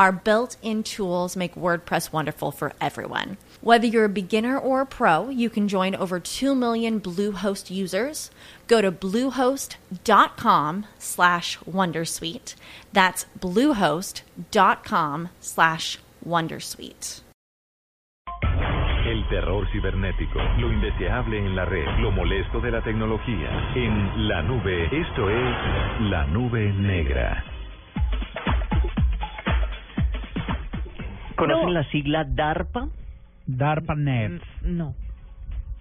[0.00, 3.36] Our built in tools make WordPress wonderful for everyone.
[3.60, 8.30] Whether you're a beginner or a pro, you can join over 2 million Bluehost users.
[8.66, 12.54] Go to bluehost.com slash wondersuite.
[12.94, 17.20] That's bluehost.com slash wondersuite.
[19.04, 23.50] El terror cibernético, lo indeseable en la red, lo molesto de la tecnología.
[23.76, 27.49] En la nube, esto es la nube negra.
[31.40, 32.88] ¿Conocen la sigla DARPA?
[33.46, 34.42] DARPANet.
[34.62, 34.94] No.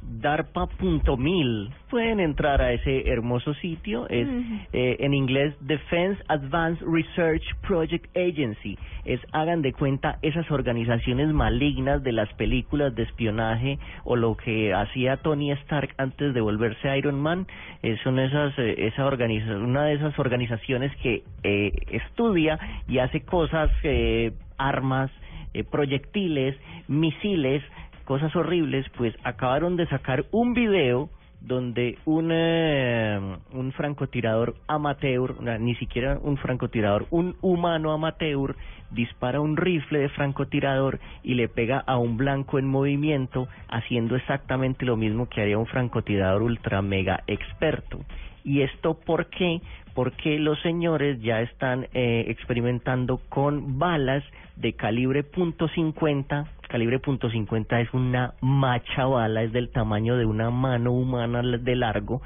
[0.00, 1.70] DARPA.mil.
[1.90, 4.08] Pueden entrar a ese hermoso sitio.
[4.08, 4.28] Es
[4.72, 8.78] eh, en inglés Defense Advanced Research Project Agency.
[9.04, 14.72] Es, hagan de cuenta, esas organizaciones malignas de las películas de espionaje o lo que
[14.72, 17.48] hacía Tony Stark antes de volverse Iron Man.
[17.82, 23.22] Eh, son esas, eh, esa organiza una de esas organizaciones que eh, estudia y hace
[23.22, 25.10] cosas, eh, armas,
[25.54, 26.56] eh, proyectiles,
[26.88, 27.62] misiles,
[28.04, 33.20] cosas horribles, pues acabaron de sacar un video donde un, eh,
[33.52, 38.56] un francotirador amateur, ni siquiera un francotirador, un humano amateur,
[38.90, 44.84] dispara un rifle de francotirador y le pega a un blanco en movimiento, haciendo exactamente
[44.84, 48.00] lo mismo que haría un francotirador ultra mega experto.
[48.48, 49.60] ¿Y esto por qué?
[49.94, 54.24] Porque los señores ya están eh, experimentando con balas
[54.56, 56.46] de calibre .50.
[56.68, 62.20] Calibre .50 es una macha bala, es del tamaño de una mano humana de largo.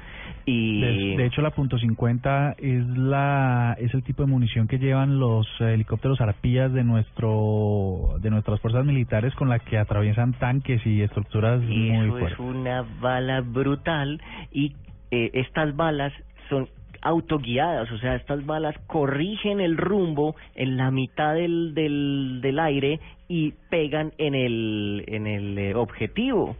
[0.45, 4.79] Y De, de hecho, la punto .50 es la es el tipo de munición que
[4.79, 10.85] llevan los helicópteros arpías de nuestro de nuestras fuerzas militares con la que atraviesan tanques
[10.85, 12.39] y estructuras muy Eso es fuertes.
[12.39, 14.21] una bala brutal
[14.51, 14.73] y
[15.13, 16.11] eh, estas balas
[16.49, 16.67] son
[17.03, 22.99] autoguiadas, o sea, estas balas corrigen el rumbo en la mitad del, del, del aire
[23.27, 26.55] y pegan en el, en el eh, objetivo.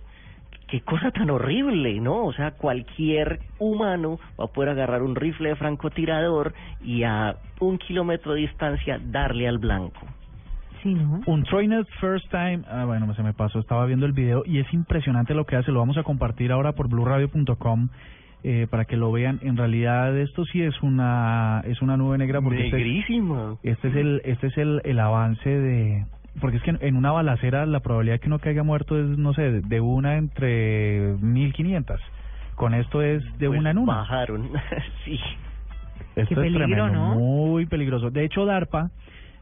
[0.68, 2.26] Qué cosa tan horrible, ¿no?
[2.26, 6.54] O sea, cualquier humano va a poder agarrar un rifle de francotirador
[6.84, 10.02] y a un kilómetro de distancia darle al blanco.
[10.84, 11.22] Sí, ¿no?
[11.26, 14.72] Un trainer first time, ah, bueno, se me pasó, estaba viendo el video y es
[14.74, 17.90] impresionante lo que hace, lo vamos a compartir ahora por blueradio.com
[18.44, 19.40] eh, para que lo vean.
[19.42, 23.60] En realidad esto sí es una es una nube negra porque este, Negrísimo.
[23.64, 26.06] este es el este es el, el avance de
[26.42, 29.34] porque es que en, una balacera la probabilidad de que uno caiga muerto es no
[29.34, 32.00] sé, de, una entre 1500.
[32.56, 33.96] Con esto es de Pues una en una.
[33.98, 34.50] Bajaron,
[35.06, 35.20] sí.
[36.16, 37.16] Esto Qué es peligro, tremendo, ¿no?
[37.16, 38.12] muy peligroso.
[38.12, 38.92] De hecho, DARPA,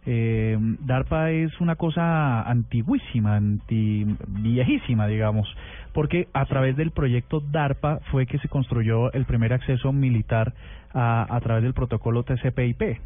[0.06, 5.48] eh, DARPA es una cosa antiguísima, anti, viejísima, digamos,
[5.94, 10.54] porque a través del proyecto DARPA fue que se construyó el primer acceso militar
[10.94, 13.00] a, a través del protocolo TCP/IP,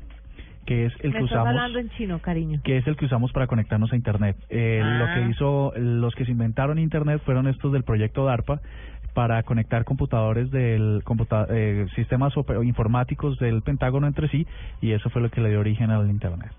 [0.65, 2.59] que es el Me que usamos hablando en chino, cariño.
[2.63, 4.35] que es el que usamos para conectarnos a internet.
[4.49, 5.13] Eh, Lo Ah.
[5.15, 8.61] que hizo, los que se inventaron internet fueron estos del proyecto DARPA
[9.13, 12.33] para conectar computadores del computa eh, sistemas
[12.63, 14.45] informáticos del Pentágono entre sí
[14.81, 16.51] y eso fue lo que le dio origen al internet.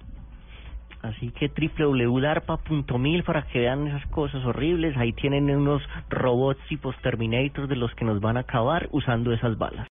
[1.07, 4.97] Así que www.darpa.mil para que vean esas cosas horribles.
[4.97, 9.59] Ahí tienen unos robots tipos Terminator de los que nos van a acabar usando esas
[9.59, 9.85] balas.